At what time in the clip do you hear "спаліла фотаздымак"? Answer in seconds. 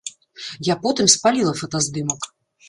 1.17-2.21